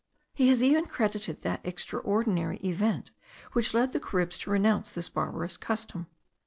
He 0.33 0.47
has 0.47 0.63
even 0.63 0.87
credited 0.87 1.43
that 1.43 1.61
extraordinary 1.63 2.57
event 2.65 3.11
which 3.53 3.75
led 3.75 3.93
the 3.93 3.99
Caribs 3.99 4.39
to 4.39 4.49
renounce 4.49 4.89
this 4.89 5.09
barbarous 5.09 5.57
custom. 5.57 6.07